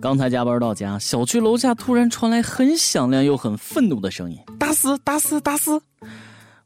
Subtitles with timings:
[0.00, 5.82] 刚才加班到家，小区楼下突然传来很响亮又很愤怒的声音：“打死，打死，打死！”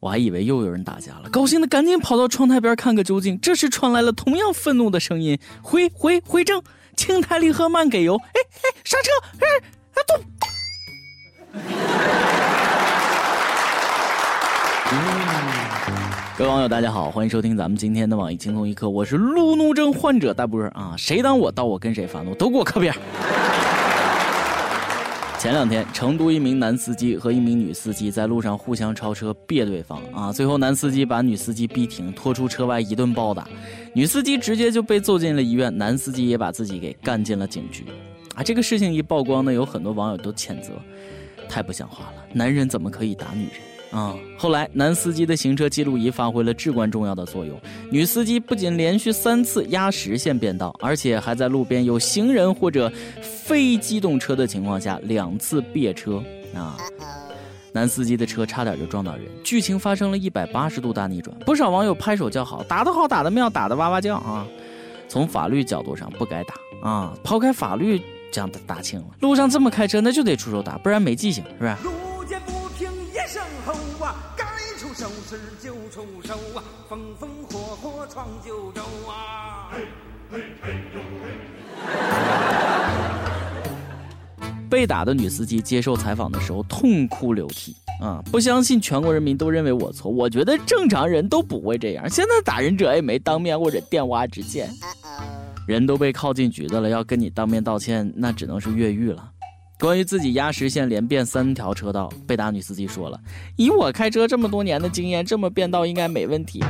[0.00, 3.40] 我还以为又有人打架了，高兴的赶紧跑到窗台边看个究竟。
[3.40, 6.60] 这时传来了同样愤怒的声音：“回回回正，
[6.96, 9.10] 轻抬离合慢给油！”哎哎，刹车！
[9.38, 9.46] 哎
[9.94, 10.24] 啊动！
[16.40, 22.94] 各位网友，大家好，欢迎收听咱们今天的网易轻松一刻，我是路怒症患者大波啊，谁挡我道我跟谁发怒，都给我靠边。
[25.38, 30.32] 前两天，成都一名男司机和一名女司机在路上互相超车，别对方啊！
[30.32, 33.46] 最后，男司机把女司机逼停，拖出车外一顿暴打，
[33.92, 37.84] 女司机直接就被揍进了医院，男司机也把自己给干进了警局。
[38.34, 40.72] 啊，这个事情一曝光呢，有很多网友都谴责，
[41.50, 43.60] 太不像话了，男人怎么可以打女人？
[43.90, 44.16] 啊！
[44.38, 47.58] 后来，男司机的行车记录仪发挥了至关重要的作用。
[47.90, 52.90] 女司机不仅连续三次压实线变道，而且还在路边有行人或者
[53.20, 56.22] 非机动车的情况下两次别车。
[56.54, 56.76] 啊！
[57.72, 61.36] 男司机的车差点就撞到人，剧情发生了一百八十度大逆转。
[61.46, 64.44] 不少网友拍手叫好，打得好，打得妙，打得哇哇叫啊！
[65.08, 66.54] 从法律角度上不该打
[66.88, 67.14] 啊！
[67.22, 69.06] 抛开法律，这样打轻了。
[69.20, 71.78] 路上这么开车，那就得出手打，不然没记性，是吧？
[75.00, 79.70] 手时就出手啊，风风火火闯九州啊！
[84.68, 88.22] 被打的女司机接受采访的时候痛哭流涕啊！
[88.30, 92.06] 不相信全国人民都认为我错，我觉得正常人都不会这样。
[92.10, 94.68] 现在打人者也没当面或者电话之见，
[95.66, 99.30] 人都被铐进局子了，要跟你当面道歉，那只能是越狱了。
[99.80, 103.18] 关于自己压实线连变三条车道，被打女司机说了
[103.56, 106.62] ：“以我开车这么多年的经验，这么变道应该没问题。”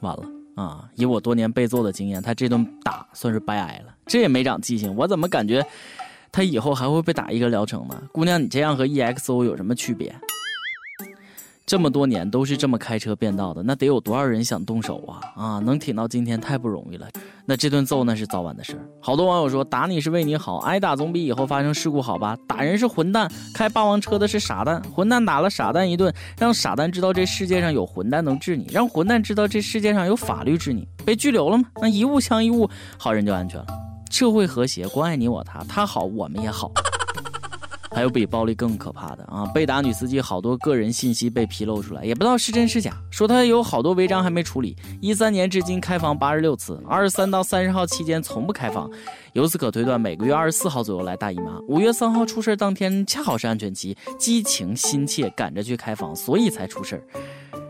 [0.00, 0.22] 完了
[0.54, 0.88] 啊！
[0.94, 3.94] 以我多年被揍的经验，他这顿打算是白挨了。
[4.06, 5.64] 这也没长记性，我怎么感觉
[6.32, 8.02] 他以后还会被打一个疗程呢？
[8.10, 10.14] 姑娘，你这样和 EXO 有什么区别？
[11.66, 15.18] 这么多年都是这么开车变道的，那得有多少人想动手啊？
[15.34, 17.08] 啊，能挺到今天太不容易了。
[17.44, 18.88] 那这顿揍那是早晚的事儿。
[19.00, 22.38] 好多网友说打你是为你好，挨打总比以后发生事故好吧？
[22.46, 24.80] 打人是混蛋，开霸王车的是傻蛋。
[24.94, 30.86] 混蛋打了傻蛋一顿，让傻蛋知道这世界上有混蛋能治你，让混蛋知道这世界上有法律治你。
[31.04, 31.64] 被拘留了吗？
[31.82, 33.66] 那一物降一物，好人就安全了，
[34.08, 36.70] 社会和谐，关爱你我他，他好我们也好。
[37.96, 39.46] 还有比暴力更可怕的啊！
[39.54, 42.94] 被打女司机好多个人信息被披露出来，也不知道是真是假。
[43.10, 48.90] 说她有好多违章还没处理，一三年至今开房八十六次，二十三到三十号期间从不开房。
[49.32, 57.02] 由此可推断，每个月二十四号左右来大姨妈，五月三号出事当天恰好是安全期，激情心切赶着去开房，所以才出事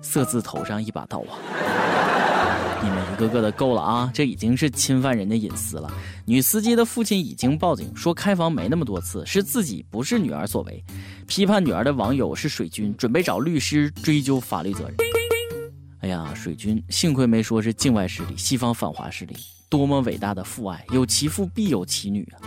[0.00, 1.81] 色字头上一把刀啊！
[2.82, 4.10] 你们一个个的够了啊！
[4.12, 5.88] 这已经是侵犯人的隐私了。
[6.24, 10.84] 女司机的父亲已经报警说开房没那么多次，是自己不是女儿所为。
[11.28, 14.96] 批判女儿的网友是水军，准备找律师追究法律责任。
[16.00, 19.36] 哎呀，水军，幸亏没说是境外势力、西方反华势力，
[19.70, 20.84] 多么伟大的父爱！
[20.90, 22.42] 有其父必有其女啊！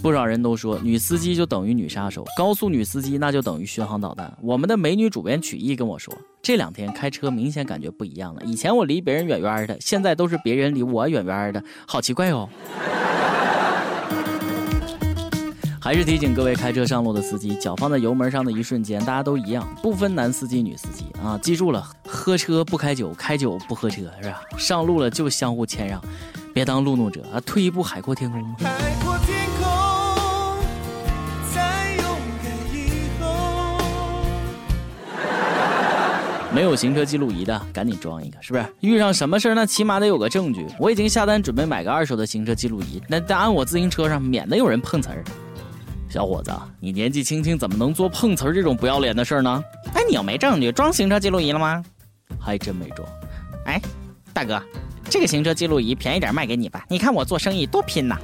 [0.00, 4.32] 不少人都说女司机就等于女杀手，高速女司机那就等于巡航导弹。
[4.40, 6.16] 我们的美女主编曲艺跟我说，
[6.48, 8.40] 这两天开车明显感觉不一样了。
[8.42, 12.48] 以前我离别人远远的，现在都是别人离我远远的，好奇怪哦。
[15.78, 21.38] 还是提醒各位开车上路的司机，脚放在油门上的一瞬间，大家都一样，不分男司机女司机啊！
[21.42, 24.40] 记住了，喝车不开酒，开酒不喝车，是吧？
[24.56, 26.02] 上路了就相互谦让，
[26.54, 27.38] 别当路怒者啊！
[27.40, 28.42] 退一步海阔天空。
[36.50, 38.64] 没有行车记录仪的，赶紧装一个，是不是？
[38.80, 40.66] 遇上什么事儿，那起码得有个证据。
[40.78, 45.22] 我已经下单准备买个二手的行车记录仪，那得安我自行车上，免得有人碰瓷儿。
[46.08, 46.50] 小伙子，
[46.80, 49.62] 你年纪轻轻，怎么能做碰瓷儿这种不要脸的事儿呢？
[49.92, 51.84] 哎，你又没证据，装行车记录仪了吗？
[52.40, 53.06] 还真没装。
[53.66, 53.78] 哎，
[54.32, 54.62] 大哥，
[55.10, 58.16] 这个行车记录仪便宜点卖给你吧，你看我做生意多拼呐。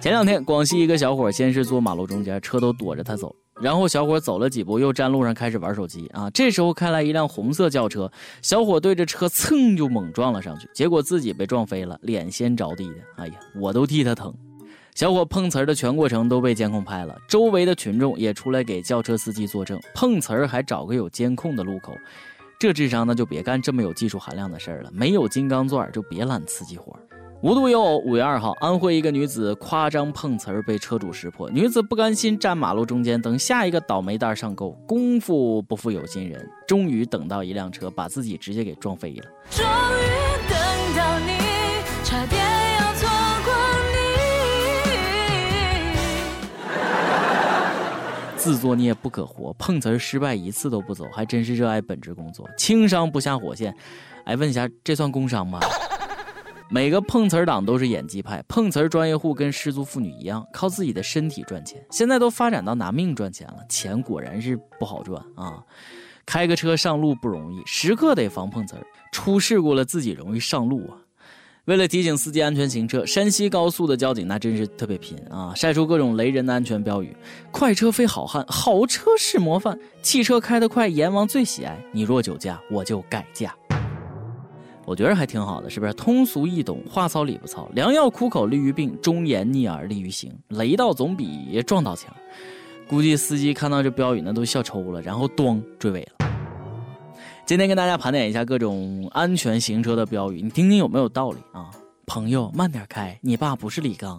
[0.00, 3.34] 前两天，广西一个小伙先是坐马路中间，车都躲着他走。
[3.60, 6.30] 然后小伙走了几步，又站路上开始玩手机啊！
[6.30, 8.10] 这时候开来一辆红色轿车，
[8.40, 12.96] 小伙对着车蹭就猛撞了上去，结果自己被撞飞了，脸先着地的。
[13.16, 14.32] 哎呀，我都替他疼！
[14.94, 21.92] 小伙碰瓷儿的全过程都被监控拍了，周围的群众也出来给轿车司机作证，碰瓷儿还找个有监控的路口，
[22.58, 26.98] 这智商那就别干这么有技术含量的事儿了，没有金刚钻就别揽刺激活。
[27.40, 31.48] 无独有偶，五月二号，安徽一个女子夸张碰瓷儿被车主识破。
[31.50, 39.22] 女子不甘心站马路中间等下一个倒霉蛋上钩，功夫不负有心人，终于等到一辆车把自己直接给撞飞了。
[39.50, 39.68] 终于
[40.50, 40.58] 等
[40.96, 41.38] 到你，
[42.02, 42.42] 差点
[42.80, 43.08] 要错
[43.44, 43.54] 过
[46.72, 46.76] 你。
[48.36, 53.72] 自作孽不可活，碰瓷儿失败一次都不走，还真是热爱本职工作，轻伤不下火线。
[54.24, 55.60] 哎，问一下，这算工伤吗？
[56.70, 61.82] 每个碰瓷儿党都是演技派，碰瓷儿专业户跟失足妇女一样，靠自己的身体赚钱。
[61.90, 65.64] 现在都发展到拿命赚钱了，钱果然是不好赚啊！
[66.26, 70.98] 开个车上路不容易，时刻得防碰瓷儿，出事故了自己容易上路啊。
[71.64, 77.16] 为了提醒司机安全行车，山西高速的交警那真是特别拼啊，晒出各种雷人的安全标语：
[77.50, 81.82] 快车非好汉，好车是模范，汽车开得快，阎王最喜爱。
[81.92, 83.54] 你若酒驾，我就改嫁。
[84.88, 87.68] 我觉得还挺好的，是不是通俗易懂，话糙理不糙？
[87.74, 90.32] 良药苦口利于病，忠言逆耳利于行。
[90.48, 92.10] 雷到总比撞到强。
[92.88, 96.30] 估计司机看到这标语呢都笑抽了，然后咣追尾了。
[97.44, 101.70] 今天跟大家盘点一下各种安全行车的标语，你听听有没有道理啊？
[102.06, 104.18] 朋友慢点开，你爸不是李刚。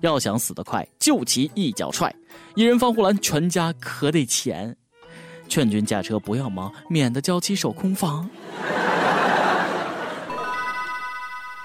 [0.00, 2.14] 要想死得快，就骑一脚踹。
[2.54, 4.76] 一人防护栏，全家可得钱。
[5.48, 8.30] 劝君驾车不要忙，免得娇妻守空房。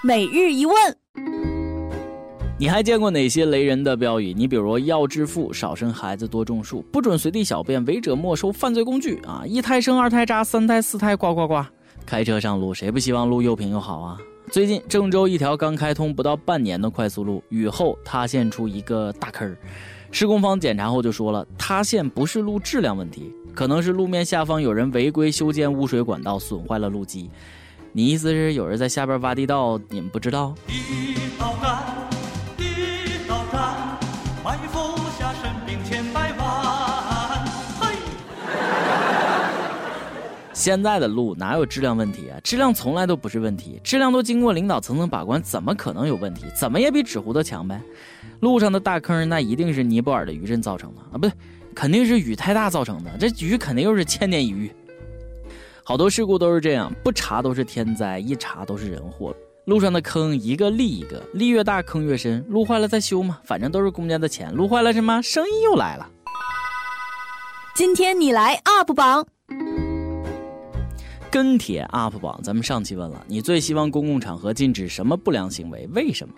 [0.02, 0.74] 每日一问，
[2.56, 4.32] 你还见过哪些雷人的标语？
[4.32, 9.42] 你比如要致富，少生孩子，多种树，不准随地小便，违者没收犯罪工具啊！
[9.46, 11.62] 一胎生，二胎扎，三胎四胎呱呱呱！
[12.06, 14.18] 开车上路，谁不希望路又平又好啊？
[14.50, 19.54] 最近郑州一条刚开通不到半年的快速路，雨后塌陷出一个大坑儿
[20.10, 27.28] 施工方检查后就说了，塌陷不是路质量问题，可能是路面下方有人违规修建污水管道，损坏了路基。
[27.92, 30.54] 你意思是有人在下边挖地道，你们不知道？
[30.64, 31.82] 地道战，
[32.56, 33.98] 地道战，
[34.44, 37.44] 埋伏下神兵千百万。
[37.80, 37.96] 嘿！
[40.52, 42.38] 现在的路哪有质量问题啊？
[42.44, 46.44] 质量从来都不是问题，质量都经过领导层层把关，怎么可能有问题？
[46.54, 47.82] 怎么也比纸糊的强呗。
[48.38, 51.32] 路上的大坑，那一定是尼泊尔的余震造成的啊，不对，
[51.74, 53.10] 肯定是雨太大造成的。
[53.18, 54.70] 这雨肯定又是千年一遇。
[55.90, 59.34] 好多事故都是这样，不查都是天灾，一查都是人祸。
[59.64, 62.46] 路上的坑一个立一个，立越大坑越深。
[62.48, 64.54] 路坏了再修嘛，反正都是公家的钱。
[64.54, 65.20] 路坏了什么？
[65.20, 66.08] 生意又来了。
[67.74, 69.26] 今天你来 UP 榜，
[71.28, 75.88] 跟帖 UP 榜，咱们上期问了，你最希望公共场合禁止什么不良行为？
[75.92, 76.32] 为什么？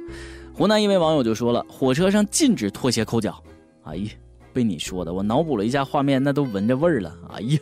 [0.54, 3.38] 湖南一位网友就说了，火车上禁止脱鞋抠脚。
[3.82, 4.10] 哎呀，
[4.54, 7.14] 被你说的，我脑补了一下画面，那都闻着味儿了。
[7.34, 7.58] 哎呀。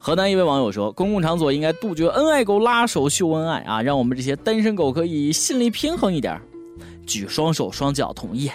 [0.00, 6.40] 河南一位网友说：“公共场所应该杜绝恩爱狗拉手秀恩爱啊，让我们这些单身狗可以心理平衡一点。”
[7.04, 8.50] 举双手双脚同意。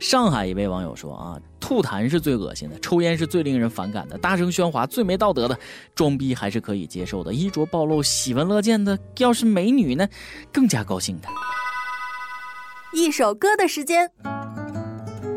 [0.00, 5.58] 上海一位网友说：“啊，吐痰是最恶心的，抽烟是最令人反感的，大声喧哗最没道德的，
[5.94, 10.08] 装逼还是可以接受的，衣着暴露喜闻乐见的，要是美女呢，
[10.52, 11.28] 更加高兴的。”
[12.92, 14.10] 一首歌的时间。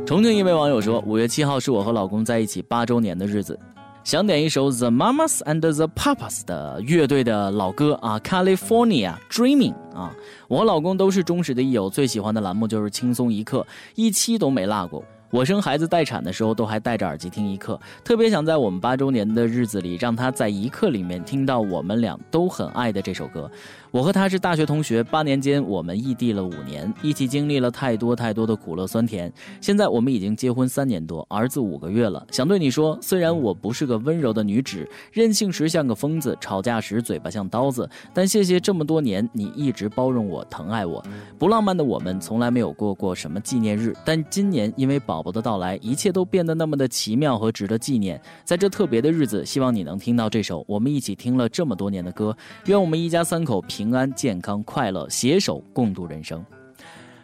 [0.06, 3.60] 重庆一位网友说：“五月七号是我和老公在一起八周年的日子。”
[4.04, 10.12] 想点一首 The Mamas and the Papas 的乐队的老歌啊，California Dreaming 啊，
[10.48, 15.04] 我老公都是忠实的益友，最喜欢的栏目就是轻松一刻，一期都没落过。
[15.30, 23.50] 我生孩子待产的时候都还戴着耳机听一刻，特别想在我们八周年的日子里，让他在一刻里面听到我们俩都很爱的这首歌。
[23.92, 29.32] 我和他是大学同学，八年间我们异地了五年，一起经历了太多太多的苦乐酸甜。
[29.60, 32.26] 现在我们已经结婚三年多，儿子五个月了。
[32.32, 41.04] 想对你说，虽然我不是个温柔的女子，任性时像个疯子，吵架时嘴巴像刀子，但谢谢这么多年你一直包容我、疼爱我。
[41.38, 48.22] 不浪漫的我们从来没有过过什么纪念日，但今年因为宝宝的到来，一切都变得那么的奇妙和值得纪念。
[48.46, 52.34] 在这特别的日子，希望你能听到这首我们一起听了这么多年的歌。
[52.68, 53.81] 愿我们一家三口平。
[53.82, 56.46] 平安、健康、快乐，携手共度人生。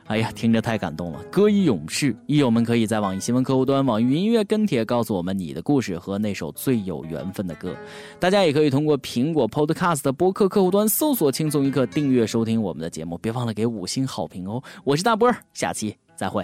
[0.07, 1.21] 哎呀，听着太感动了！
[1.25, 7.75] 歌以永世，益友们可以在网易新闻客户端、网易云音乐跟帖，告诉我们你的故事和那首最有缘分的歌。
[8.19, 13.19] 大家也可以通过苹果 Podcast 的播客客户端搜索“轻松一刻”，订阅收听我们的节目。
[13.19, 14.63] 别忘了给五星好评哦！
[14.83, 16.43] 我是大波儿，下期再会。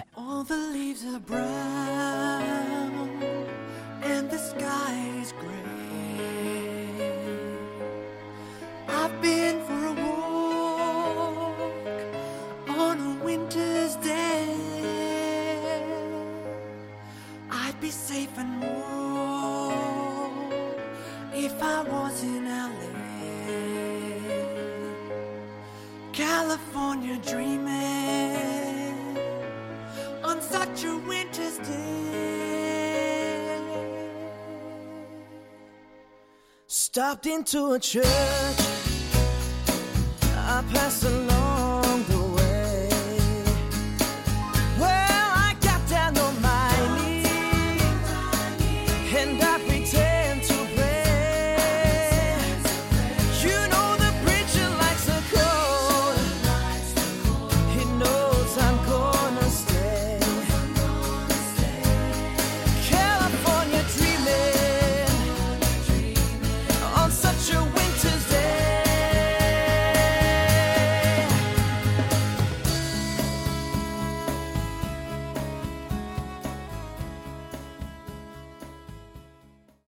[17.94, 20.34] safe and warm
[21.32, 22.90] if I was in LA.
[26.12, 29.16] California dreaming
[30.24, 31.94] on such a winter's day.
[36.66, 38.06] Stopped into a church.
[40.46, 41.23] I passed a